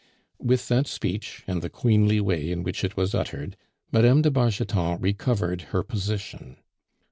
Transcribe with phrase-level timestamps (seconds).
[0.39, 3.55] With that speech, and the queenly way in which it was uttered,
[3.91, 4.21] Mme.
[4.23, 6.57] de Bargeton recovered her position.